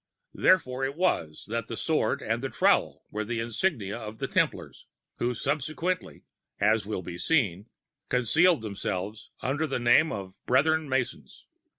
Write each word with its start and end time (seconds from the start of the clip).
Therefore 0.33 0.83
it 0.83 0.95
was 0.95 1.45
that 1.47 1.67
the 1.67 1.75
Sword 1.77 2.23
and 2.23 2.41
the 2.41 2.49
Trowel 2.49 3.03
were 3.11 3.23
the 3.23 3.39
insignia 3.39 3.95
of 3.99 4.17
the 4.17 4.27
Templars, 4.27 4.87
who 5.17 5.35
subsequently, 5.35 6.23
as 6.59 6.87
will 6.87 7.03
be 7.03 7.19
seen, 7.19 7.69
concealed 8.09 8.63
themselves 8.63 9.29
under 9.43 9.67
the 9.67 9.77
name 9.77 10.11
of 10.11 10.39
Brethren 10.47 10.89
Masons. 10.89 11.45